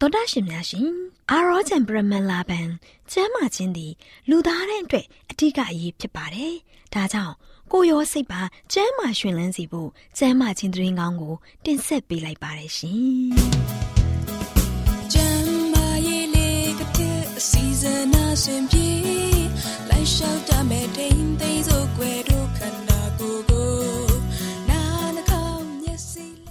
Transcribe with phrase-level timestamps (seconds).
[0.00, 0.88] တော်တာရှင်များရှင်
[1.30, 2.68] အာရောချံပရမန်လာဘန်
[3.12, 3.92] ကျမ်းမာခြင်းသည်
[4.28, 6.54] လူသားတိုင်းအတွက်အထူးအရေးဖြစ်ပါတယ်။
[6.94, 7.34] ဒါကြောင့်
[7.72, 8.42] ကိုရောစိတ်ပါ
[8.72, 13.30] ကျမ်းမာရှင်လန်းစီဖို့ကျမ်းမာခြင်းသတင်းကောင်းကို တင်ဆက်ပေးလိုက်ပါတယ်ရှင်။
[15.12, 18.02] ကျမ်းမာရေးလေးကတဲ့အစီအစဉ်
[18.34, 18.88] အစဉ်ပြေ
[19.90, 22.33] လိုက်လျှောက်တမဲ့တိမ်သိမ်းစို့ွယ်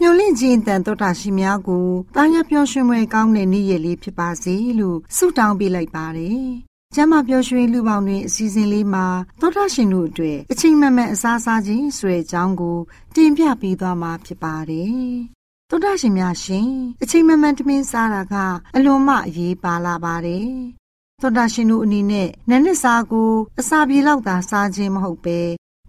[0.05, 6.43] မျော်လင့်ခြင်းတန်တော်တာရှင်များကိုတာယာပျော်ရွှင်ပွဲကောင်းတဲ့နေ့ရက်လေးဖြစ်ပါစေလို့ဆုတောင်းပေးလိုက်ပါတယ်။
[6.95, 9.05] ကျမပျော်ရွှင်လူပေါင်းတွင်အစီအစဉ်လေးမှာ
[9.41, 12.77] သောတာရှင်တို့အတွက်အချိန်မှန်မှန်အစားစားခြင်းဆိုတဲ့အကြောင်းကို
[13.15, 15.01] တင်ပြပေးသွားမှာဖြစ်ပါတယ်။
[15.69, 16.69] သောတာရှင်များရှင်
[17.03, 18.35] အချိန်မှန်မှန်တမင်းစားတာက
[18.75, 20.49] အလွန်မှအရေးပါလာပါတယ်။
[21.21, 25.39] သောတာရှင်တို့အနေနဲ့နန်းနစ်စားကိုအစာပြေလောက်သာစားခြင်းမဟုတ်ပဲ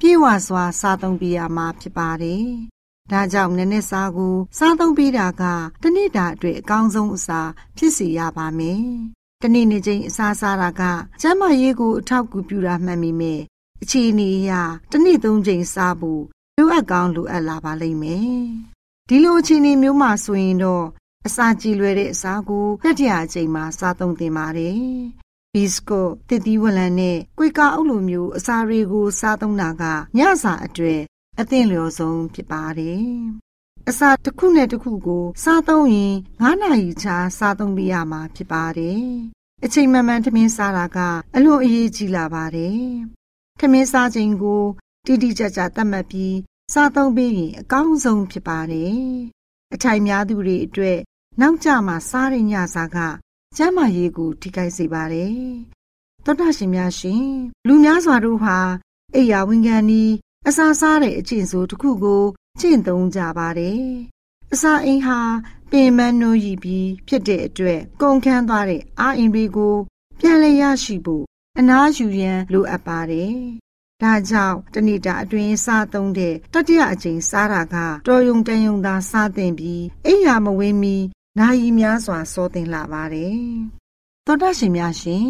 [0.00, 2.48] ပြေဝစွာစားသုံးပြရမှာဖြစ်ပါတယ်။
[3.12, 5.42] ဒါကြောင့်နည်းနည်းစားကိုစားသုံးပေးတာက
[5.82, 7.40] တနေ့တာအတွက်အကောင်းဆုံးအစာ
[7.76, 8.82] ဖြစ်စေရပါမယ်။
[9.42, 10.82] တနေ့နေ့ချင်းအစားစားတာက
[11.20, 13.40] ကျန်းမာရေးကိုအထောက်အကူပြုတာမှန်ပေမဲ့
[13.82, 14.52] အခြေအနေအရ
[14.90, 16.22] တနေ့သုံးချိန်စားဖို့
[16.58, 18.38] လိုအပ်ကောင်းလိုအပ်လာပါလိမ့်မယ်။
[19.08, 20.84] ဒီလိုအခြေအနေမျိုးမှာဆိုရင်တော့
[21.26, 24.78] အစာကြည်လွယ်တဲ့အစာကိုတတိယအချိန်မှာစားသုံးသင့်ပါတယ်။
[25.54, 29.82] ဘီစကုတ်တစ်သီးဝလံနဲ့ကွေကာအုပ်လိုမျိုးအစာတွေကိုစားသုံးတာက
[30.16, 31.02] ညစာအတွက်
[31.40, 33.08] အသင့်လျော်ဆုံးဖြစ်ပါတယ်။
[33.88, 39.04] အစာတစ်ခုနဲ့တစ်ခုကို စားသုံးရင်9နာရီချာစားသုံးပြရမှာဖြစ်ပါတယ်။
[39.64, 40.98] အချိန်မှန်မှန်ထမင်းစားတာက
[41.36, 42.82] အလွန်အရေးကြီးလာပါတယ်။
[43.60, 44.62] ထမင်းစားချိန်ကို
[45.06, 46.36] တိတိကျကျသတ်မှတ်ပြီး
[46.72, 48.98] စားသုံးပြီးရင်အကောင်းဆုံးဖြစ်ပါတယ်။
[49.74, 50.98] အထိုင်များသူတွေအတွက်
[51.40, 52.96] နောက်ကျမှစားရညစာက
[53.56, 55.38] ကျန်းမာရေးကိုထိခိုက်စေပါတယ်။
[56.24, 57.26] သောတာရှင်များရှင်
[57.66, 58.58] လူများစွာတို့ဟာ
[59.14, 60.02] အိယာဝင်ခံဤ
[60.48, 62.24] အစာစားတဲ့အကျင့်ဆိုတစ်ခုကို
[62.60, 63.84] ကျင့်သုံးကြပါတယ်။
[64.52, 65.18] အစာအိမ်ဟာ
[65.70, 69.76] ပင်မနိုးရည်ပြီးဖြစ်တဲ့အတွက်ကုန်ခန်းသွားတဲ့အာအင်တွေကို
[70.20, 71.24] ပြန်လည်ရရှိဖို့
[71.58, 73.34] အနားယူရန်လိုအပ်ပါတယ်။
[74.02, 77.76] ဒါကြောင့်တဏိတာအတွင်းစားသုံးတဲ့တတိယအကြိမ်စားတာက
[78.06, 80.96] တော်ယုံတန်ယုံသာစားသင့်ပြီးအိယာမဝင်းမီ
[81.38, 83.38] နာယီများစွာစောသင်လာပါတယ်။
[84.26, 85.28] သောတရှင်များရှင်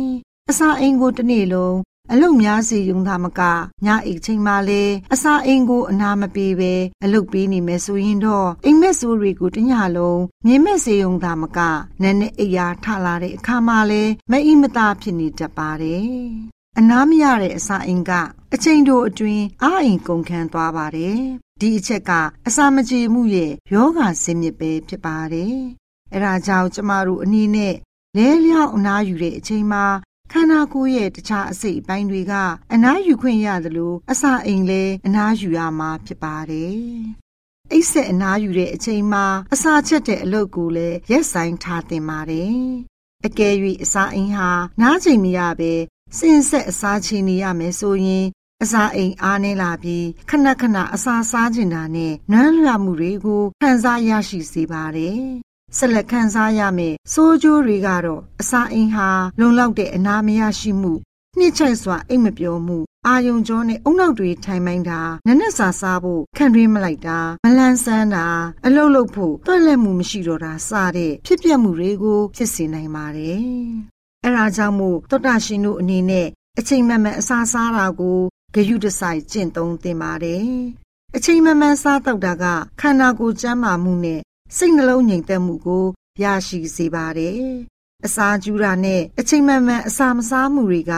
[0.51, 1.77] အစာအိမ်ကိုတစ်နေ့လုံး
[2.13, 3.41] အလုတ်များစီယုံသာမက
[3.87, 11.59] ညအိတ်ချိန်မှလည်းအစာအိမ်ကိုအနာမပေးပဲအလုတ်ပေးနေမယ်ဆိုရင်တော့အိမ်မက်ဆိုးတွေကိုတညလုံးမြင်မဲ့စေယုံသာမက
[12.03, 16.09] နန်းနဲ့အိယာထလာတဲ့အခါမှလည်းမအိမ်မသာဖြစ်နေတတ်ပါတယ်
[16.79, 18.13] အနာမရတဲ့အစာအိမ်က
[18.55, 21.19] အချိန်တိုအတွင်းအာအိမ်ကုန်ခန်းသွားပါတယ်
[21.61, 22.13] ဒီအချက်က
[22.47, 25.57] အစာမကြေမှုရဲ့ယောဂဆင်းမြစ်ပဲဖြစ်ပါတယ်
[26.13, 27.75] အဲဒါကြောင့်ကျမတို့အနေနဲ့
[28.17, 29.85] လဲလျောက်အနားယူတဲ့အချိန်မှာ
[30.37, 32.35] ခန္ဓာကိုယ်ရဲ့တခြားအစိတ်အပိုင်းတွေက
[32.75, 36.79] အနားယူခွင့်ရသလိုအစာအိမ်လည်းအနားယူရမှာဖြစ်ပါတယ်။
[37.73, 42.59] အိတ်ဆက်အနားယူတဲ့အချိန်မှာအစာချက်တဲ့အလုပ်ကိုလည်းရက်ဆိုင်ထားသင့်ပါတယ်။
[43.27, 43.55] အကယ်၍
[43.85, 44.51] အစာအိမ်ဟာ
[44.81, 45.73] နားချိန်မရပဲ
[46.19, 48.27] စင်ဆက်အစာချင်နေရမယ်ဆိုရင်
[48.63, 55.23] အစာအိမ်အားနည်းလာပြီးခဏခဏအစာစားကျင်တာနဲ့နွမ်းလွှမှုတွေကိုခံစားရရှိစေပါတယ်
[55.79, 59.09] ဆက်လက်ခံစားရမယ်စိုးကျိုးတွေကတော့အစာအိမ်ဟာ
[59.41, 60.93] လုံလောက်တဲ့အနာမရရှိမှု
[61.39, 68.27] နှိမ့်ချိုက်စွာအိတ်မပြောမှုအာယုံကြောနဲ့အုံနောက်တွေထိုင်မိုင်းတာနနက်စာစားဖို့ခံရင်းမလိုက်တာမလန်းဆန်းတာ
[68.67, 73.43] အလုတ်လုတ်ဖို့တွက်လက်မှုမရှိတော့တာစတဲ့ဖြစ်ပျက်မှုတွေကိုဖြစ်စေနိုင်ပါတယ်။
[74.25, 76.29] အဲဒါကြောင့်မို့သောတာရှင်တို့အနေနဲ့
[76.59, 78.21] အချိန်မှန်မှန်အစာစားတာကို
[78.55, 80.49] ဂယုတစိုက်ကျင့်သုံးသင့်ပါတယ်။
[81.17, 82.45] အချိန်မှန်မှန်စားတော့တာက
[82.81, 84.21] ခန္ဓာကိုယ်ကျန်းမာမှုနဲ့
[84.57, 85.85] စိတ်နှလုံးငြိမ်သက်မှုကို
[86.23, 87.41] ရရှိစေပါတယ်။
[88.07, 90.93] အစာကျူတာနဲ့အချိန်မှန်မှန်အစာမစားမှုတွေက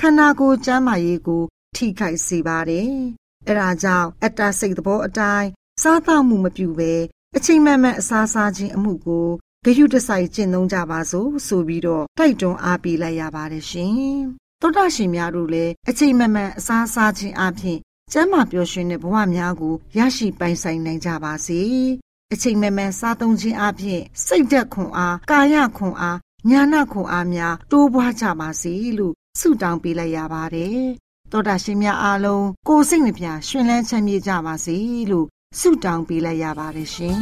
[0.00, 1.42] ခန္ဓာကိုယ်ကျန်းမာရေးကို
[1.76, 2.90] ထိခိုက်စေပါတယ်။
[3.48, 5.48] အဲဒါကြောင့်အတ္တစိတ်သဘောအတိုင်း
[5.82, 6.94] စားသောက်မှုမပြုဘဲ
[7.36, 9.26] အချိန်မှန်မှန်အစာစားခြင်းအမှုကို
[9.64, 13.94] ဂယုတစိုက်ကျင့်သုံးကြပါစို့ဆိုပြီးတော့တိုက်တွန်းအားပေးလိုက်ရပါတယ်ရှင်။
[14.60, 17.78] သောတာရှင်များတို့လည်းအချိန်မှန်မှန်အစာစားခြင်းအပြင်
[18.12, 21.62] ကျမ်းမာပျော်ရွှင်တဲ့ဘဝများကိုရရှိပိုင်ဆိုင်နိုင်ကြပါစေ။
[22.34, 26.18] အချိန်မှန်မှန်စားသုံးခြင်းအပြင်စိတ်ဓာတ်ခွန်အားကာယခွန်အား
[26.50, 30.82] ညာနာခွန်အားများတိုးပွားကြပါစေလို့ဆုတောင်းပေးလိုက်ရပါတယ်။
[31.32, 34.76] သောတာရှင်များအားလုံးကိုယ်စိတ်နှပြရှင်လန်းချမ်းမြေ့ကြပါစေ
[35.10, 35.26] လို့
[35.60, 37.18] ဆုတောင်းပေးလိုက်ရပါတယ်ရှင်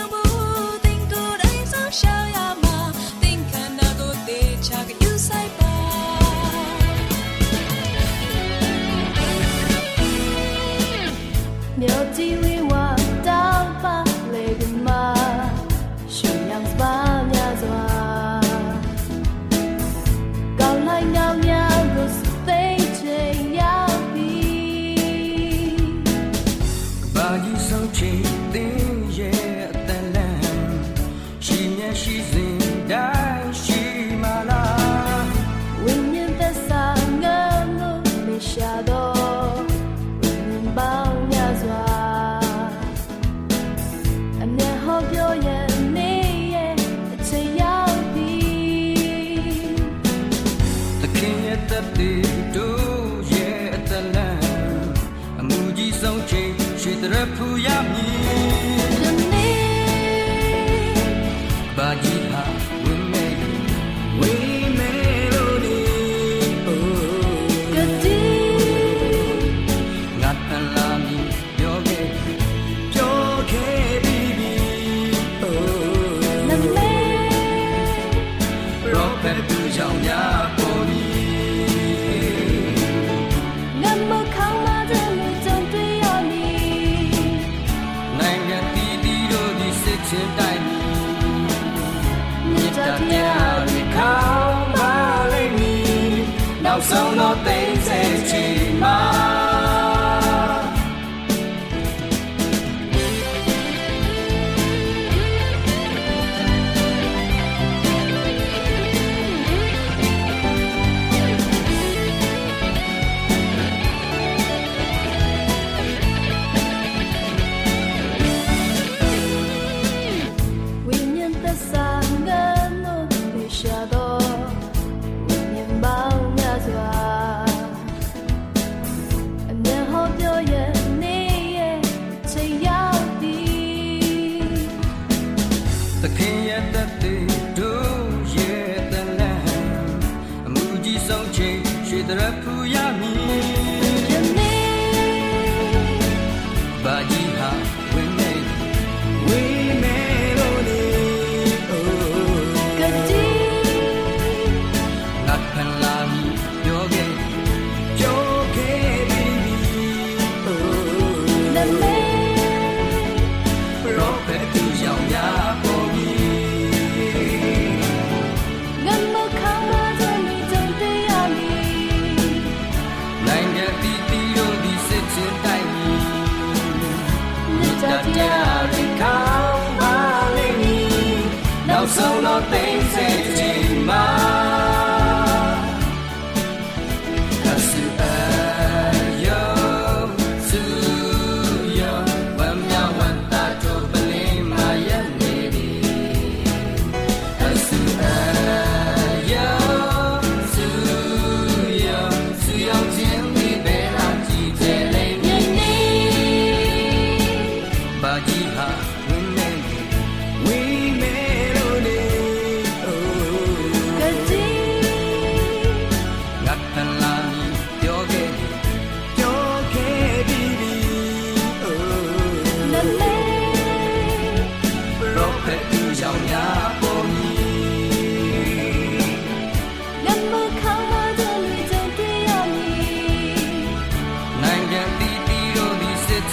[182.31, 182.70] နော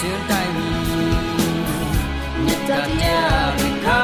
[0.00, 0.70] ချင်းတိုင်းမီ
[2.44, 2.70] မြတ်တ
[3.02, 4.02] ရားဒီခံ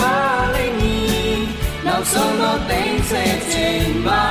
[0.00, 0.16] ပါ
[0.54, 1.38] လိမ့်မည်
[1.86, 4.24] နောက်ဆုံးတော့သိစေချင်ပါ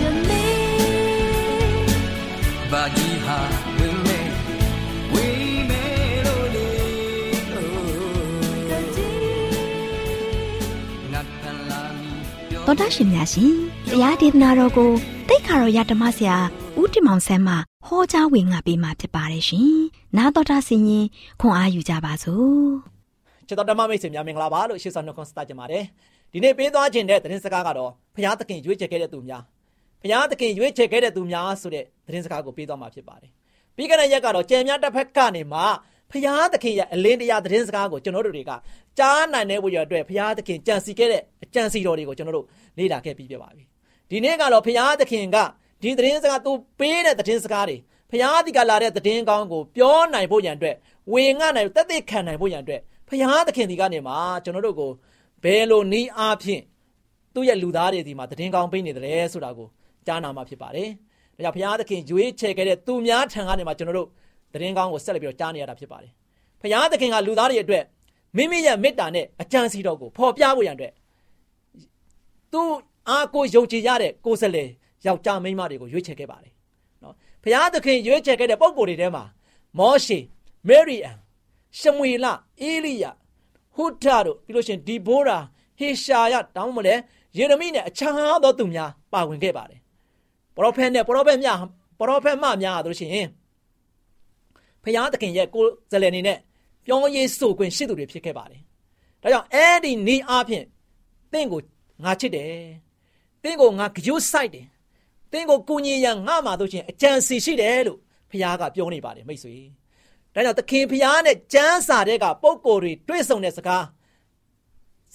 [0.00, 0.60] ယနေ့
[2.70, 3.38] ဘာကြီးဟာ
[3.76, 4.18] ဝင်းမဲ
[5.12, 5.84] ဝေးမဲ
[6.26, 6.70] လို့လေ
[8.70, 9.10] တတိ
[11.12, 12.10] ငါဖန်လာမီ
[12.50, 13.52] ပြောတော်တာရှင်များရှင်
[13.90, 14.90] တရားဒေသနာတော်ကို
[15.28, 16.67] တိတ်ခါတော်ရဓမ္မဆရာဦးတင်
[17.08, 17.54] မောင်ဆန်းမှ
[17.86, 19.72] ဟောကြားဝင်ငါပေးมาဖြစ်ပါတယ်ရှင်။
[20.16, 21.06] နာတော်တာဆင်ရင်
[21.40, 22.68] ခွန်အားယူကြပါစို့။
[23.48, 25.84] ချစ်တော်ဓမ္မမိတ်ဆွေများမင်္ဂလာပါလို့ရှေ့ဆောင်နှုတ်ခွန်းဆက်ကြပါတယ်
[26.32, 29.42] ဒီနေ့ပေးသွားခြင်းတဲ့သတင်းစကားကတော့ဘုရားသခင်ရွေးချယ်ခဲ့တဲ့သူများ
[30.02, 33.30] ဘုရားသခင်ရွေးချယ်ခဲ့တဲ့သူများဆိုတဲ့သတင်းစကားကိုပေးသွားမှာဖြစ်ပါတယ်
[33.76, 35.60] ပြီးခဲ့တဲ့ရက်ကတော့ကြံများတစ်ဖက်ကနေမှ
[36.10, 38.52] ဘုရားသခင်ရဲ့အလင်းတရားသတင်းစကားကိုကျွန်တော်တို့တွေက
[38.98, 42.46] ကြားနိုင်တဲ့ဝိရအတွက်ဘုရားသခင်ကြံစီခဲ့တဲ့အကြံစီတော်တွေကိုကျွန်တော်တို့
[42.78, 43.64] လေ့လာခဲ့ပြီးပြပါပြီ
[44.10, 45.36] ဒီနေ့ကတော့ဘုရားသခင်က
[45.82, 47.76] ဒီသတင်းစကားသူပေးတဲ့သတင်းစကားတွေ
[48.10, 50.76] ဘုရားသခင်ကလာတဲ့သတင်းကောင်းကိုပြောနိုင်ဖို့ရန်အတွက်
[51.12, 54.90] ဝေငှနိုင်တက်တဲ့ခံနိုင်ဖို့ရန်အတွက်ဘုရားသခင်ဒီကနေမှကျွန်တော်တို့ကို
[55.44, 56.62] ဘယ်လိုနည်းအားဖြင့်
[57.34, 59.68] သူ့ရဲ့လူသားတွေဒီမှာသတင်းကောင်းပေးနေတယ်ဆိုတာကို
[60.06, 60.88] ကြားနာမှာဖြစ်ပါတယ်။
[61.36, 64.08] ဒါကြောင့်ဘုရားသခင်ရွေးချယ်ခဲ့တဲ့သူများထံကနေမှကျွန်တော်တို့
[64.52, 66.12] သတင်းကောင်းကိုဆက်လက်ပြီးတော့ကြားနေရတာဖြစ်ပါတယ်။
[66.60, 67.84] ဘုရားသခင်ကလူသားတွေအတွက်
[68.36, 70.92] မိမိရဲ့မေတ္တာနဲ့အကြံစီတော်ကိုဖော်ပြဖို့ရန်အတွက်
[72.52, 72.62] သူ
[73.08, 74.62] အားကိုယုံကြည်ရတဲ့ကိုယ်စားလှ
[75.00, 76.52] ယ်ယောက်ျားမိန်းမတွေကိုရွေးချယ်ခဲ့ပါတယ်။
[77.02, 79.24] နော်ဘုရားသခင်ရွေးချယ်ခဲ့တဲ့ပုံကိုယ်တွေထဲမှာ
[79.78, 80.18] မောရှေ
[80.68, 81.18] မေရီအန်
[81.78, 82.26] ရှမွေလ
[82.60, 83.04] အေလိယ
[83.74, 85.38] ဟူတာတို့ပြီးလို့ရှိရင်ဒီဘိုးရာ
[85.78, 86.94] ဟေရှာယတောင်းမလဲ
[87.36, 89.80] ယေရမိနဲ့အခြားသောသူများပါဝင်ခဲ့ပါတယ်။
[90.56, 91.56] ပရောဖက်နဲ့ပရောဖက်များ
[91.98, 93.28] ပရောဖက်မများတို့ရှိရင်
[94.82, 96.38] ဖျားသခင်ရဲ့ကိုယ်စလယ်နေနဲ့
[96.84, 98.60] ပြောရေးဆိုခွင့်ရှိသူတွေဖြစ်ခဲ့ပါတယ်။
[99.22, 100.64] ဒါကြောင့်အဲ့ဒီနေအားဖြင့်
[101.32, 101.60] တင့်ကို
[102.04, 102.48] ငါချစ်တယ်။
[103.42, 104.66] တင့်ကိုငါကြိုးဆိုင်တယ်။
[105.32, 107.98] တင့်ကိုကိုညီရန်ငါမှတို့ချင်းအကြံစီရှိတယ်လို့
[108.30, 109.54] ဖျားကပြောနေပါတယ်မိတ်ဆွေ။
[110.34, 113.84] ဒါကြောင့်သခင်ဖျားနဲ့ကျမ်းစာတဲ့ကပုံကိုယ်တွေတွေ့ဆုံတဲ့စကား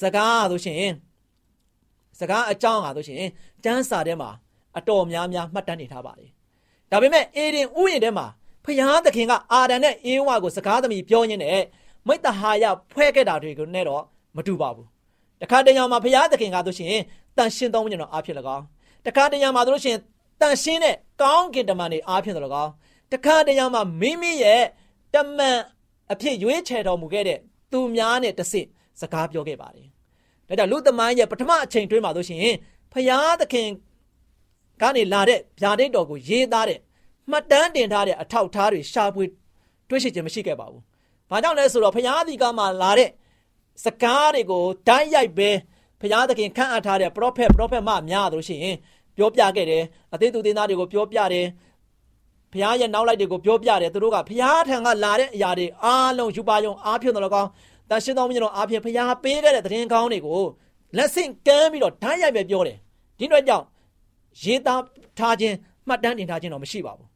[0.01, 0.93] စကားဆိုရှင်
[2.19, 3.23] စကားအကြောင်းဟာဆိုရှင်
[3.63, 4.29] ကျမ်းစာထဲမှာ
[4.77, 6.29] အတော်များများမှတ်တမ်းနေထားပါတယ်။
[6.91, 8.25] ဒါပေမဲ့အေဒင်ဥယျာဉ်ထဲမှာ
[8.65, 11.61] ဖျားသခင်ကအာဒံနဲ့အေဝါကိုစကားသမီးပြောရင်းနဲ့
[12.07, 14.03] မိတ္တဟာယဖွဲ့ခဲ့တာတွေကိုနဲ့တော့
[14.35, 14.87] မတူပါဘူး။
[15.41, 17.01] တခါတရံမှာဖျားသခင်ကဆိုရှင်
[17.37, 18.63] တန်ရှင်းသောဝိညာဉ်တော်အားဖြင့်၎င်း
[19.05, 19.97] တခါတရံမှာဆိုရှင်
[20.41, 22.71] တန်ရှင်းတဲ့ကောင်းကင်တမန်တွေအားဖြင့်၎င်း
[23.11, 24.63] တခါတရံမှာမိမိရဲ့
[25.13, 25.59] တမန်
[26.11, 27.39] အဖြစ်ရွေးချယ်တော်မူခဲ့တဲ့
[27.71, 28.67] သူများနဲ့တဆင့်
[28.99, 29.87] စကားပြောခဲ့ပါတယ်။
[30.47, 32.55] ဒါကြောင့်လူသမိုင်းရဲ့ပထမအချိန်တွင်းမှာဆိုရှင်
[32.93, 33.69] ဖျားသခင်
[34.81, 36.79] ကနေလာတဲ့ဗျာဒိတ်တော်ကိုရေးသားတဲ့
[37.31, 39.25] မှတ်တမ်းတင်ထားတဲ့အထောက်အထားတွေရှာဖွေ
[39.89, 40.81] တွေ့ရှိခြင်းမရှိခဲ့ပါဘူး။
[41.29, 43.09] ဘာကြောင့်လဲဆိုတော့ဖျားဒီကမှလာတဲ့
[43.83, 45.49] စကားတွေကိုတိုင်းရိုက်ပဲ
[46.03, 48.77] ဖျားသခင်ခန့်အပ်ထားတဲ့ prophet prophet မများတို့ရှိရင်
[49.17, 49.83] ပြောပြခဲ့တယ်
[50.13, 51.45] အသေးသူသေးသားတွေကိုပြောပြတယ်
[52.53, 57.49] ဖျားရဲ့နောက်လိုက်တွေကိုပြောပြတယ်သူတို့ကဖျားထံကလာတဲ့အရာတွေအားလုံးယူပါယုံအားဖြင့်တော့ကောင်း
[57.89, 60.41] တန်ရှင်းသောမြင့်တော်အားဖြင့်ဖျားပေးခဲ့တဲ့သတင်းကောင်းတွေကို
[60.97, 62.77] လက်ဆင့်ကမ်းပြီးတော့ဓာတ်ရိုက်ပဲပြောတယ်
[63.19, 63.65] ဒီတော့ကြောင့်
[64.43, 64.81] ရေးသား
[65.19, 65.55] ထားခြင်း
[65.87, 67.07] မှတ်တမ်းတင်ထားခြင်းတော့မရှိပါဘူး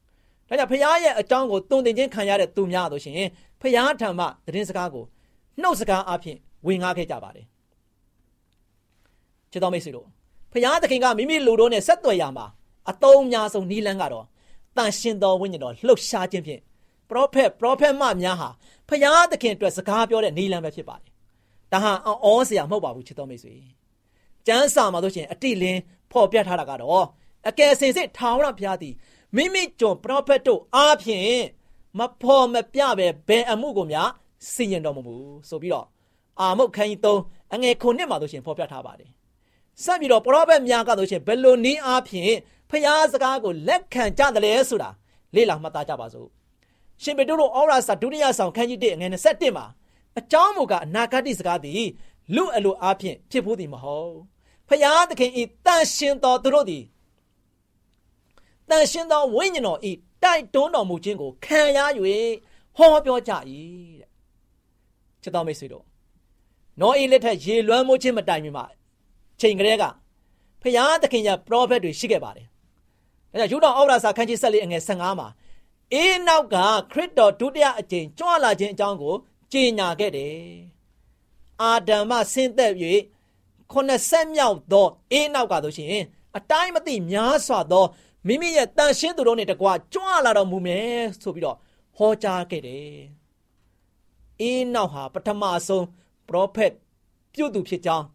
[0.50, 3.28] ဒါကြောင့်ဖျားရဲ့အကြောင်းကိုတုံတင်ခြင်းခံရတဲ့သူများတို့ရှင်
[3.62, 5.06] ဖျားထံမှသတင်းစကားကို
[5.62, 7.46] နှုတ်စကားအားဖြင့်ဝင်ငါခဲ့ကြပါတယ်
[9.52, 10.08] ချစ်တော်မိတ်ဆွေတို့
[10.52, 12.46] ဖျားသခင်ကမိမိလူတို့နဲ့ဆက်သွယ်ရမှာ
[12.90, 14.26] အတုံးများဆုံးနီးလန်းကတော့
[14.78, 16.62] တန်ရှင်တော်ဝိညာဉ်တော်လှုပ်ရှားခြင်းဖြင့်
[17.10, 18.50] ပရောဖက်ပရောဖက်မများဟာ
[18.90, 21.12] ဖျားသခင်အတွက်စကားပြောတဲ့နီးလန်းပဲဖြစ်ပါတယ်
[21.72, 21.92] ဒါဟာ
[22.26, 23.54] အောစရာမဟုတ်ပါဘူးချစ်တော်မိတ်ဆွေ
[24.48, 25.80] ကျမ်းစာမှာတို့ရှင်အတိလင်း
[26.12, 27.06] ဖော်ပြထားတာကတော့
[27.50, 28.94] အကယ်စင်စစ်ထာဝရဘုရားသည်
[29.36, 31.32] မိမိကျွန်ပရောဖက်တို့အားဖြင့်
[32.00, 34.10] မဖော်မပြပဲဘယ်အမှုကိုများ
[34.54, 35.16] စီရင်တော်မမူ
[35.50, 35.86] ဆိုပြီးတော့
[36.40, 37.00] အာမုတ်ခန်းကြီး
[37.30, 39.10] 3အငယ်ခုနှစ်မှာတို့ရှင်ဖော်ပြထားပါတယ်
[39.84, 42.34] ဆက်ပြီးတော့ပရောဖက်များကတို့ရှင်ဘယ်လိုနည်းအားဖြင့်
[42.70, 44.90] ဖျားစကားကိုလက်ခံကြတယ်လဲဆိုတာ
[45.36, 46.28] လေ့လာမှတ်သားကြပါစို့
[47.04, 49.66] ရှင်ပေတုတို့ဩရာစာဒုတိယဆောင်ခန်းကြီး1အငယ်27မှာ
[50.20, 51.84] အကြောင်းမူကားအနာဂတ်စကားသည်
[52.36, 54.14] လူအလိုအားဖြင့်ဖြစ်ဖို့သည်မဟုတ်
[54.68, 56.84] ဖျားသခင်ဤတန်ရှင်တော်သူတို့သည်
[58.70, 59.92] တန်ရှင်သောဝိညာဉ်တော်ဤ
[60.24, 61.80] တိုက်တွန်းတော်မူခြင်းကိုခံရ၍
[62.78, 63.32] ဟောပြောကြ၏
[64.00, 64.10] တဲ့
[65.22, 65.86] ချစ်တော်မိတ်ဆွေတို့
[66.80, 68.66] နောအေလက်ထက်ရေလွှမ်းမိုးခြင်းမတိုင်မီမှာ
[69.42, 69.84] ချိန်ကလေးက
[70.62, 72.48] ဖျားသခင်ရဲ့ပရောဖက်တွေရှိခဲ့ပါတယ်
[73.32, 75.28] ဒါကြောင့်ယူတော်ဩရာစာခန်းကြီးဆက်လေးအငယ်15မှာ
[75.94, 76.56] အေးနောက်က
[76.92, 79.16] ခရစ်တော်ဒုတိယအကြိမ်ကြွလာခြင်းအကြောင်းကို
[79.52, 80.38] ကြေညာခဲ့တယ်
[81.62, 82.74] အာဒံမှဆင်းသက်၍
[83.72, 86.04] ခုနှစ်ဆက်မြောက်သောအေးနောက်ကဆိုရှင်
[86.38, 87.86] အတိုင်းမသိများစွာသော
[88.28, 91.58] မိမိရဲ့တန်ရှင်းသူတို့နဲ့တကွာကြွလာတော်မူမယ်ဆိုပြီးတော့
[91.96, 92.98] ဟောကြားခဲ့တယ်။
[94.42, 95.86] အေးနောက်ဟာပထမဆုံး
[96.28, 96.74] ပရောဖက်
[97.34, 98.06] ပြုတ်သူဖြစ်ကြောင်း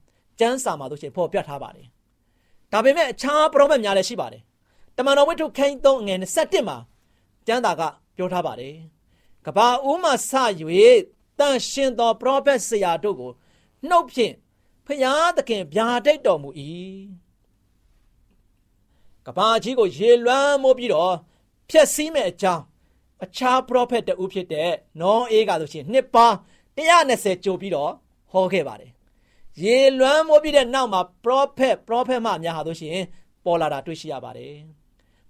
[0.43, 1.87] ကျမ်းစာမှာတို့ရှင်ဖော်ပြထားပါတယ်။
[2.73, 4.43] ဒါပေမဲ့အခြားပရောဖက်များလည်းရှိပါတယ်။
[4.97, 6.77] တမန်တော်ဝိတ္ထုခန်း3ငွေ27မှာ
[7.47, 7.83] ကျမ်းသာက
[8.17, 8.75] ပြောထားပါတယ်
[9.47, 10.15] ကဘာဦးမှစ၍
[11.39, 13.33] တန်ရှင်သောပရောဖက်ဆရာတို့ကို
[13.89, 14.35] နှုတ်ဖြင့်
[14.87, 16.51] ဖျားသခင်ဗျာဒိတ်တော်မူ၏
[19.27, 21.15] ကဘာကြီးကိုရေလွှမ်းမိုးပြီးတော့
[21.71, 22.63] ဖျက်ဆီးမဲ့အကြောင်း
[23.25, 24.71] အခြားပရောဖက်တဦးဖြစ်တဲ့
[25.01, 26.37] နောအေးကဆိုရှင်နှစ်ပေါင်း
[26.77, 27.93] 120ကြိုပြီးတော့
[28.33, 28.91] ဟောခဲ့ပါတယ်
[29.61, 32.99] ရေလွှမ်းမိုးပြီးတဲ့နောက်မှာပရောဖက်ပရောဖက်မများဟာဆိုရှင်
[33.45, 34.55] ပေါ်လာတာတွေ့ရှိရပါတယ်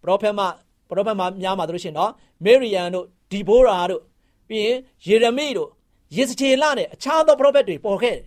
[0.02, 0.40] ပရောဖက်မ
[0.88, 2.12] ပရောဖက်မများမှာတို့ရှင်နော်
[2.44, 4.02] မေရီယန်တို့ဒီဘိုရာတို့
[4.48, 5.68] ပြီးရင်ယေရမိတို့
[6.16, 8.24] ယေစချေလနဲ့အခြားသောပရောဖက်တွေပေါ်ခဲ့တယ်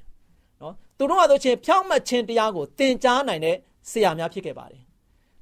[0.62, 3.56] နော်သူတို့ဟာဆိုရှင်ဖြောင့်မတ်ခြင်းတရားကိုသင်ကြားနိုင်တဲ့
[3.90, 4.82] ဆရာများဖြစ်ခဲ့ပါတယ်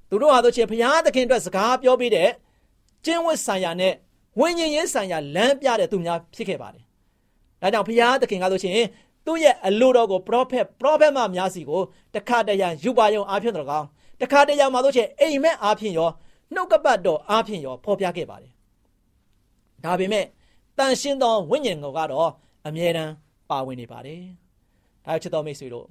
[0.09, 2.29] သူတို့ဟာဆိုရှင်ဘုရားသခင်အတွက်စကားပြောပြီးတဲ့
[3.05, 3.93] ကျင့်ဝတ်ဆိုင်ရာနဲ့
[4.39, 6.83] ဝိညာဉ်ရေးဆိုင်ရာလမ်းပြတဲ့သူများဖြစ်ခဲ့ပါတယ်
[7.61, 8.79] ဒါကြောင့်ဘုရားသခင်ကဆိုရှင်
[9.25, 11.81] သူ့ရဲ့အလိုတော်ကိုပရောဖက်ပရောဖက်မများစီကို
[12.15, 13.87] တခါတရံယူပါယုံအားဖြင့်တော်ကောင်း
[14.21, 16.09] တခါတရံမှာဆိုရှင်အိမ်မက်အားဖြင့်ရော
[16.53, 18.51] နှုတ်ကပတ်တော်အားဖြင့်ရောဖော်ပြခဲ့ပါတယ်
[19.83, 20.25] ဒါပေမဲ့
[20.77, 22.29] တန်ရှင်းသောဝိညာဉ်တော်ကတော့
[22.67, 23.13] အမြဲတမ်း
[23.49, 24.21] ပါဝင်နေပါတယ်
[25.05, 25.87] ဒါချစ်တော်မိတ်ဆွေတို့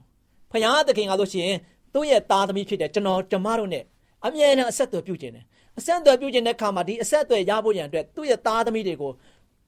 [0.51, 1.51] ဖခင်သခင်ကဆိုရှင်
[1.95, 3.81] သူ့ရဲ့သားသမီးဖြစ်တဲ့ကျွန်တော်ကျမတို့ ਨੇ
[4.27, 5.45] အမြဲတမ်းအဆက်အသွယ်ပြုခြင်းတယ်
[5.79, 9.12] အဆက်အသွယ်ပြုခြင်းတဲ့အခါမှာဒီအဆက်အသွယ်ရဖို့ရန်အတွက်သူ့ရဲ့သားသမီးတွေကို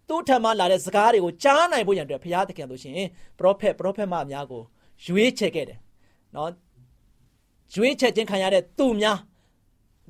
[0.08, 3.00] သူ့ထံမှလာတဲ့စကားတွေကိုကြားနိုင်ဖို့ရန်အတွက်ဘုရားသခင်ဆိုရှင်
[3.38, 4.62] ပရောဖက်ပရောဖက်မအများကို
[5.04, 5.78] ရွေးချယ်ခဲ့တယ်
[6.34, 6.50] နော်
[7.74, 9.18] ရွေးချယ်ခြင်းခံရတဲ့သူများ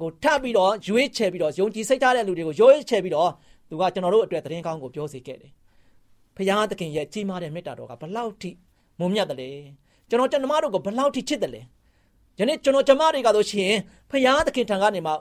[0.00, 3.30] ကိုထပ်ပြီးတော့ရွေးချယ်ပြီးတော့ယုံကြည်စိတ်ထားတဲ့လူတွေကိုရွေးချယ်ပြီးတော့
[3.68, 5.52] သူကကျွန်တော်တို့အတွက်သတင်းကောင်းကိုပြောစေခဲ့တယ်
[6.36, 8.50] ဘုရားသခင်ရဲ့ကြီးမားတဲ့မေတ္တာတော်ကဘလောက်ထိ
[9.00, 9.50] မုံမြတ်တယ်လဲ
[10.08, 11.62] ကျွန်တော်ကျွန်တော်တို့ကိုဘလောက်ထိချစ်တယ်လဲ
[12.38, 13.72] ယနေ့ကျွန်တော်ကျမတွေကဆိုရှင်
[14.10, 15.12] ဘုရားသခင်ထံကနေမှ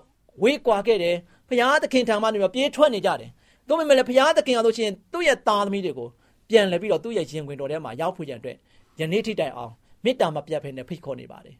[0.44, 1.16] ဝေးကွာခဲ့တယ်
[1.48, 3.30] ဘုရားသခင်ထံမှနေမှပြေးထွက်နေကြတယ်
[3.68, 6.10] တို့ပေမဲ့လည်းဘုရားသခင်ကဆိုရှင်သူ့ရဲ့သားသမီးတွေကို
[6.50, 8.58] ပြန်လဲပြီးတော့သူ့ရဲ့ရင်ခွင်တော်ထဲမှာရောက်ဖို့ရန်အတွက်
[9.00, 9.72] ယနေ့ထိတိုင်အောင်
[10.04, 11.56] မေတ္တာမပြတ်ဖဲနဲ့ဖိတ်ခေါ်နေပါတယ်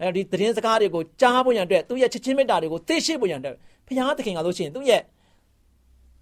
[0.00, 3.56] အဲဒီသတင်းစကားတွေကိုကြားဖို့ရန်အတွက်သူ့ရဲ့ချစ်ချင်းမေတ္တာတွေကိုသိရှိဖို့ရန်အတွက်
[3.86, 5.02] ဘုရားသခင်ကဆိုရှင်သူ့ရဲ့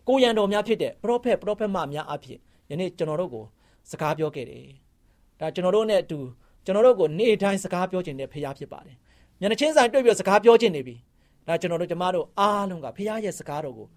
[0.09, 2.39] ကိုရန်တော်များဖြစ်တဲ့ပရောဖက်ပရောဖက်မများအဖြစ်
[2.71, 3.45] ယနေ့ကျွန်တော်တို့ကို
[3.91, 4.65] စကားပြောခဲ့တယ်
[5.41, 6.19] ဒါကျွန်တော်တို့နဲ့အတူ
[6.65, 8.97] ကျွန်တော်တို့ကိုနေ့တိုင်းစကားပြောခြင်းနဲ့ဖရားဖြစ်ပါတယ်
[9.41, 10.95] မျက်နှာချင်းဆိုင်တွေ့ပြီးစကားပြောခြင်းနေပြီ
[11.49, 13.89] ဒါကျွန်တော်တို့ကျမတို့အားလုံးကဖရားရဲ့စကားတော်ကို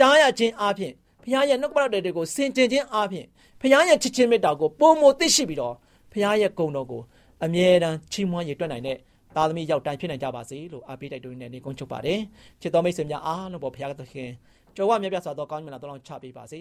[0.00, 3.26] ကြားရခြင်းအပြင်ဖရားရဲ့နှုတ်ကပတ်တော်တွေကိုစင်ကြင်ခြင်းအပြင်
[3.60, 5.74] ဖရားရဲ့ချစ်ချင်းမေတ္တာကိုပုံမသိရှိပြီးတော့
[6.12, 7.02] ဖရားရဲ့ဂုဏ်တော်ကို
[7.44, 8.96] အမြဲတမ်းချီးမွမ်းရည်တွက်နိုင်တဲ့
[9.36, 12.20] သားသမီးရောက်တိုင်းဖြစ်နိုင်ကြပါစေလို့အားပေးတိုက်တွန်းနေနေကုန်းချုပ်ပါတယ်
[12.60, 14.30] ချစ်တော်မိတ်ဆွေများအားလုံးပေါ်ဖရားသခင်
[14.76, 16.60] ကြွယ်ဝမြတ်ပြစွာသောကောင်းမြတ်လာတော်ချပေးပါစေ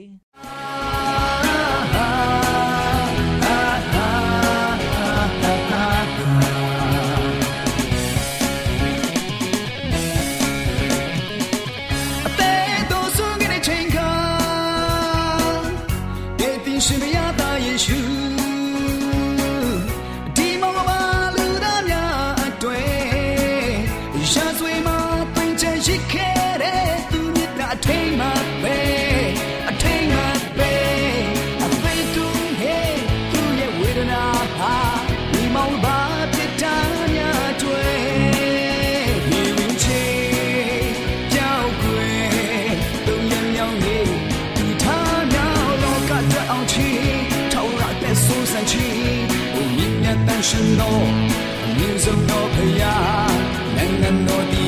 [50.50, 51.08] 神တော်
[51.78, 52.96] မြင့်ဆုံးသောဖရာ
[53.76, 54.59] နိုင်ငံတော်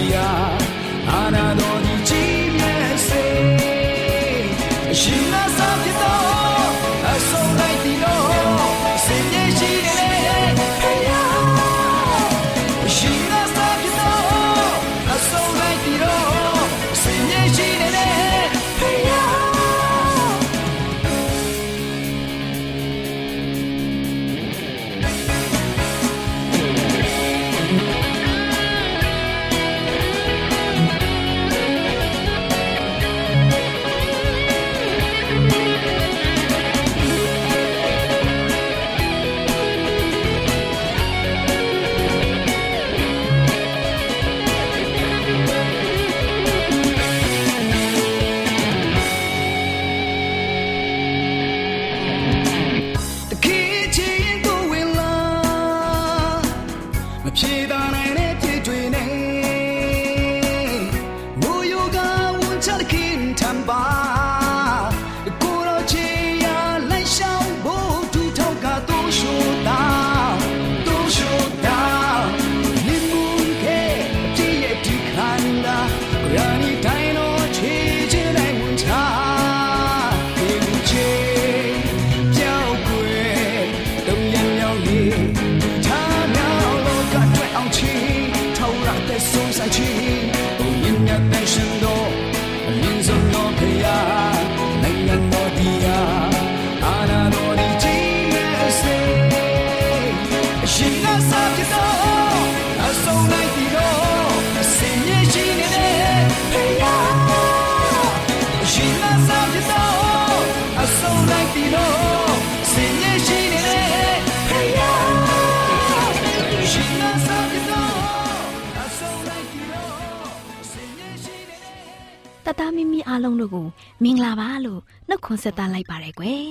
[122.61, 123.67] သားမိမိအားလုံးတို့ကို
[124.03, 126.45] မင်္ဂလာပါလို့နှုတ်ခွန်းဆက်သလိုက်ပါရယ်ကွယ်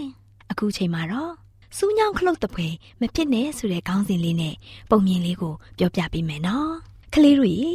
[0.50, 1.32] အခုချိန်မှာတော့
[1.76, 2.66] စူးညောင်းခလုတ်တပွဲ
[3.00, 4.54] မဖြစ်နဲ့ဆိုတဲ့ခေါင်းစဉ်လေးနဲ့
[4.90, 6.72] ပုံမြင်လေးကိုပြောပြပေးမယ်နော်
[7.14, 7.70] ကလေးတို့ရေ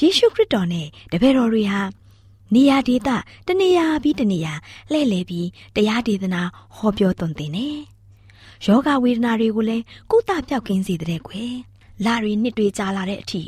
[0.00, 1.80] ယေရှုခရစ်တော်နဲ့တပည့်တော်တွေဟာ
[2.54, 3.08] နေရာဒေသ
[3.48, 4.52] တနေရာပြီးတနေရာ
[4.92, 6.42] လှည့်လည်ပြီးတရားဒေသနာ
[6.76, 7.68] ဟောပြောသွန်သင်နေ
[8.64, 11.54] ယောဂဝေဒနာတွေကိုလည်းကုသပြောက်ကင်းစေတဲ့ကွယ်
[12.04, 13.42] လာရီနှစ်တွေကြာလာတဲ့အထိ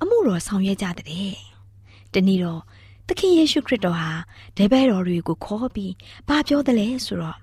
[0.00, 1.34] အမှုတော်ဆောင်ရွက်ကြတဲ့
[2.14, 2.62] တနည်းတော့
[3.08, 4.10] သခင်ယေရှုခရစ်တော်ဟာ
[4.56, 5.92] တပည့်တော်တွေကိုခေါ်ပြီး
[6.28, 7.38] ဘာပြောသလဲဆိုတော့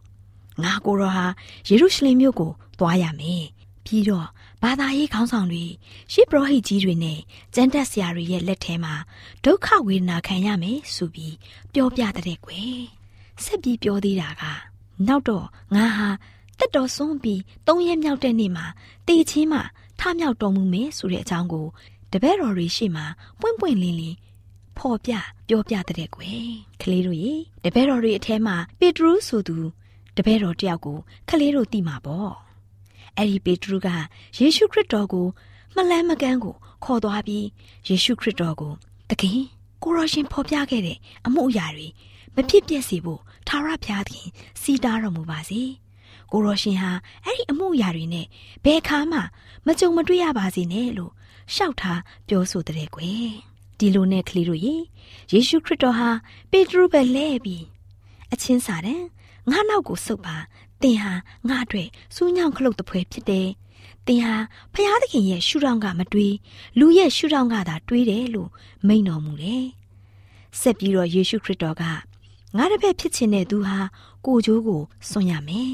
[0.63, 1.25] ငါကိုယ်တော်ဟာ
[1.69, 3.45] ယေရုရှလင်မြို့ကိုသွားရမယ်
[3.85, 4.27] ပြီးတော့
[4.63, 5.65] ဘာသာရေးခေါင်းဆောင်တွေ
[6.13, 7.19] ရှစ်ပရောဟိတ်ကြီးတွေနဲ့
[7.55, 8.93] ကျမ်းတက်ဆရာတွေရဲ့လက်ထဲမှာ
[9.45, 11.35] ဒုက္ခဝေဒနာခံရမယ်ဆိုပြီး
[11.73, 12.79] ပြောပြတဲ့ကွယ်
[13.43, 14.43] ဆက်ပြီးပြောသေးတာက
[15.07, 15.45] နောက်တော့
[15.75, 16.07] ငါဟာ
[16.59, 18.65] တက်တော်စွန့်ပြီးသုံးရက်မြောက်တဲ့နေ့မှာ
[19.07, 19.59] တေချင်းမှ
[19.99, 21.67] ထမြောက်တော်မူမယ်ဆိုတဲ့အကြောင်းကို
[22.11, 23.05] တပည့်တော်တွေရှေ့မှာ
[23.39, 24.17] ပွင့်ပွင့်လင်းလင်း
[24.77, 25.11] ဖော်ပြ
[25.47, 26.47] ပြောပြတဲ့ကွယ်
[26.81, 27.33] ကလေးတို့ရေ
[27.63, 29.55] တပည့်တော်တွေအထဲမှာပေတရုဆိုသူ
[30.17, 30.97] တပည့်တော်တယောက်ကို
[31.29, 32.31] ကလေးတို့သိမှာပေါ့
[33.17, 33.87] အဲ့ဒီပေတရုက
[34.37, 35.27] ယေရှုခရစ်တော်ကို
[35.75, 37.45] မလန်းမကန်းကိုခေါ်သွားပြီး
[37.87, 38.73] ယေရှုခရစ်တော်ကို
[39.09, 39.39] တခင်
[39.83, 41.87] ကိုရောရှင်ဖော်ပြခဲ့တဲ့အမှုအရာတွေ
[42.35, 44.29] မဖြစ်ပြက်စေဖို့ထာဝရဘုရားသခင်
[44.61, 45.61] စီတားတော်မူပါစေ
[46.31, 46.91] ကိုရောရှင်ဟာ
[47.25, 48.27] အဲ့ဒီအမှုအရာတွေနဲ့
[48.65, 49.19] ဘယ်ခါမှ
[49.65, 51.11] မကြုံမတွေ့ရပါစေနဲ့လို့
[51.55, 53.33] ရှောက်ထားပြောဆိုတဲ့ကွယ်
[53.83, 54.75] ဒီလိုနဲ့ကလေးတို့ရေ
[55.33, 56.09] ယေရှုခရစ်တော်ဟာ
[56.51, 57.65] ပေတရုပဲလဲပြီး
[58.33, 59.01] အချင်းစာတဲ့
[59.49, 60.35] ငါနောက်ကိုစုပ်ပါ
[60.81, 61.13] သင်ဟာ
[61.49, 63.47] ငါအတွက်စူးညောင်ခလုတ်တပွဲဖြစ်တယ်
[64.07, 64.35] သင်ဟာ
[64.73, 66.35] ဖျားသခင်ရဲ့ရှုထောင့်ကမတွေး
[66.79, 68.49] လူရဲ့ရှုထောင့်ကသာတွေးတယ်လို့
[68.87, 69.65] မိန့်တော်မူတယ်
[70.59, 71.83] ဆက်ပြီးတော့ယေရှုခရစ်တော်က
[72.57, 73.77] ငါတစ်ဖက်ဖြစ်ခြင်းတဲ့သူဟာ
[74.25, 75.73] ကိုကြိုးကိုစွန့်ရမယ်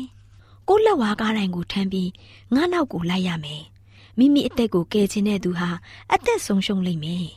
[0.67, 2.09] ကိုလက်ဝါးကားတိုင်းကိုထမ်းပြီး
[2.55, 3.63] ငါနောက်ကိုလိုက်ရမယ်
[4.17, 5.69] မိမိအသက်ကိုကယ်ခြင်းတဲ့သူဟာ
[6.13, 7.27] အသက်ဆုံးရှုံးလိမ့်မယ်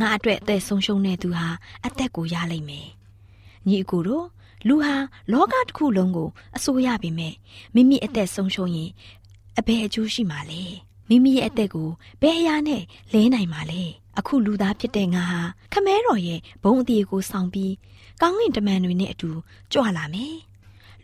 [0.00, 1.48] ငါအတွက်အသက်ဆုံးရှုံးတဲ့သူဟာ
[1.86, 2.88] အသက်ကိုရလိမ့်မယ်
[3.68, 4.26] ညီအကိုတို့
[4.68, 4.94] လူဟာ
[5.32, 7.34] လောကတစ်ခုလုံးကိုအစိုးရပေမဲ့
[7.74, 8.90] မိမိအသက်ဆုံးရှုံးရင်
[9.58, 10.62] အဘယ်အကျိုးရှိမှာလဲ
[11.08, 11.88] မိမိရဲ့အသက်ကို
[12.22, 13.82] ဘယ်အရာနဲ့လဲနိုင်မှာလဲ
[14.18, 15.40] အခုလူသားဖြစ်တဲ့ငါဟာ
[15.72, 17.74] ခမဲတော်ရဲ့ဘုံအတီကိုဆောင်ပြီး
[18.20, 19.30] ကောင်းကင်တမန်တွေနဲ့အတူ
[19.72, 20.36] ကြွလာမယ်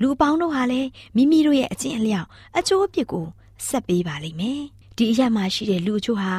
[0.00, 3.26] လူအပေါင်းတို့ဟာလည်းမိမိတို့ရဲ့အကျင့်အလျောက်အကျိုးအပြစ်ကို
[3.68, 4.60] ဆက်ပေးပါလိမ့်မယ်
[4.96, 6.32] ဒီအရာမှာရှိတဲ့လူအချို့ဟာ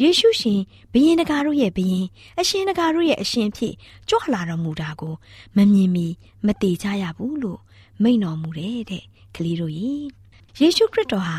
[0.00, 0.60] ယေရှုရှင်
[0.92, 2.06] ဘုရင်တကာတို့ရဲ့ဘုရင်
[2.40, 3.74] အရှင်တကာတို့ရဲ့အရှင်ဖြစ်
[4.08, 5.14] ကြွလာတော်မူတာကို
[5.56, 6.06] မမြင်မီ
[6.46, 7.60] မတိကြရဘူးလို့
[8.02, 9.04] မိန့်တော်မူတယ်တဲ့
[9.34, 9.92] ကလေးတို့ယေ
[10.58, 11.38] ယေရှုခရစ်တော်ဟာ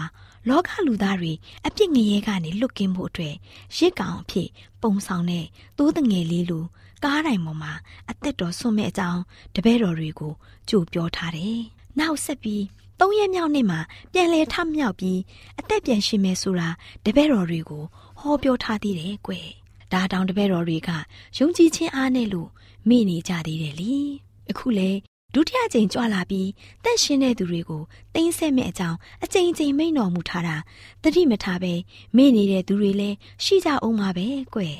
[0.50, 1.34] လောကလူသားတွေ
[1.68, 3.36] အပြစ်ငရဲကနေလွတ်ကင်းဖို့အတွက်
[3.78, 4.50] ရစ်ကောင်အဖြစ်
[4.82, 5.46] ပုံဆောင်တဲ့
[5.78, 6.66] သိုးတငယ်လေးလို
[7.04, 7.74] ကားတိုင်ပေါ်မှာ
[8.10, 9.22] အသက်တော်ဆွမဲ့အကြောင်း
[9.56, 10.34] တပည့်တော်တွေကို
[10.70, 11.60] ကြိုပြောထားတယ်။
[12.00, 12.64] နောက်ဆက်ပြီး
[13.00, 13.80] သုံးရက်မြောက်နေ့မှာ
[14.12, 15.20] ပြန်လဲထမြောက်ပြီး
[15.60, 16.70] အသက်ပြန်ရှင်မယ်ဆိုတာ
[17.06, 17.84] တပည့်တော်တွေကို
[18.20, 19.48] ဟောပြောထားသေးတယ်ကွယ်။
[19.92, 20.90] ဒါတောင်တပည့်တော်တွေက
[21.38, 22.50] ယုံကြည်ခြင်းအားနဲ့လို့
[22.90, 23.96] မိနေကြသေးတယ်လी။
[24.52, 24.92] အခုလေ
[25.34, 26.50] ဒုတိယကြိမ်ကြွလာပြီး
[26.84, 27.84] တန့်ရှင်းတဲ့သူတွေကို
[28.16, 30.56] တင်းဆက်မဲ့အကြောင်းအကြိမ်ကြိမ်မိန့်တော်မူထားတာ
[31.04, 31.74] တတိမထားပဲ
[32.16, 34.76] မိနေတဲ့သူတွေလည်းရှိကြအောင်ပါပဲကွယ်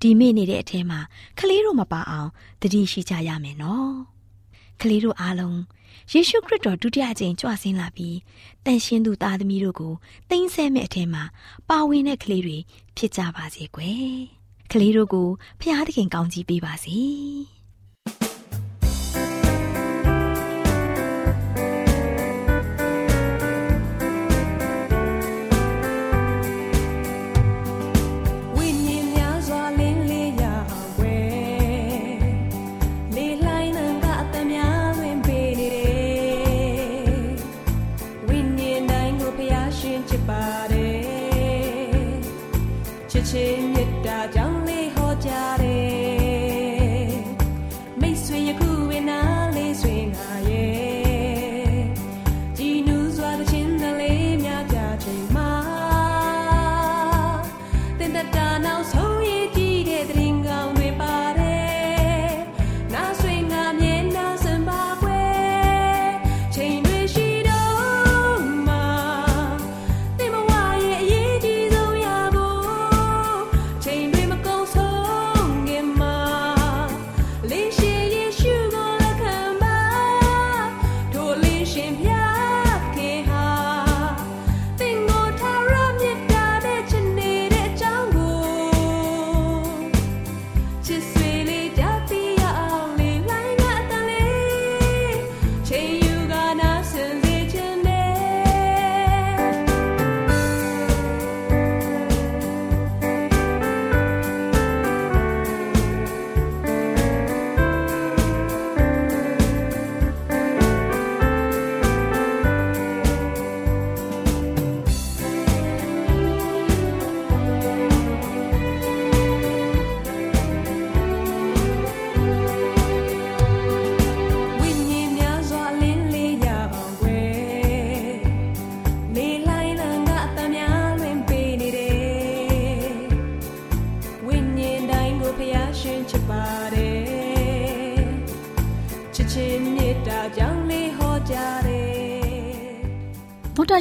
[0.00, 1.00] ဒီမိနေတဲ့အထဲမှာ
[1.38, 2.30] ကလေးတို့မပါအောင်
[2.62, 3.94] တတိရှိကြရမယ်နော်
[4.80, 5.58] ကလေးတို့အားလုံး
[6.12, 8.16] ယေရှုခရစ်တော်ဒုတိယကြိမ်ကြွဆင်းလာပြီး
[8.64, 9.94] တန်ရှင်းသူသားသမီးတို့ကို
[10.30, 11.24] တင်းဆဲမဲ့အထက်မှာ
[11.68, 12.58] ပါဝင်တဲ့ကလေးတွေ
[12.96, 14.16] ဖြစ်ကြပါစေကွယ်
[14.72, 15.28] ကလေးတို့ကို
[15.60, 16.96] ဖျားသခင်ကောင်းကြီးပေးပါစေ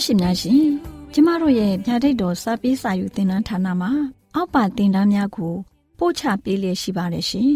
[0.08, 0.68] ရှင်များရှင်
[1.14, 3.92] ကျမတို့ရဲ့ဗျာဒိတ်တော်စာပေးစာယူသင်တန်းဌာနမှာ
[4.36, 5.54] အောက်ပါသင်တန်းများကို
[5.98, 7.54] ပို့ချပေးလျက်ရှိပါတယ်ရှင်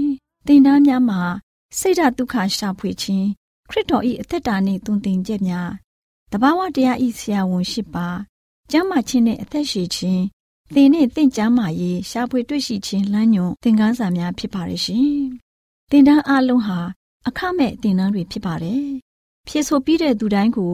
[0.48, 1.22] သင်တန်းများမှာ
[1.80, 3.28] စိတ်ဓာတ်ဒုက္ခရှာဖွေခြင်း
[3.70, 5.70] ခရစ်တော်၏အသက်တာနှင့်တုန်သင်ချက်များ
[6.32, 8.08] တဘာဝတရားဤဆရာဝန်ရှိပါ
[8.72, 10.24] ကျမ်းမာခြင်းနဲ့အသက်ရှိခြင်း
[10.74, 15.12] သင်နဲ့သင်ကျမ်းမာရေးရှာဖွေတွေ့ရှိခြင်းလမ်းညွန်သင်ခန်းစာများဖြစ်ပါတယ်ရှင်
[15.92, 16.80] သင်တန်းအလုံးဟာ
[17.28, 18.86] အခမဲ့သင်တန်းတွေဖြစ်ပါတယ်
[19.48, 20.74] ဖြစ်ဆိုပြီးတဲ့သူတိုင်းကို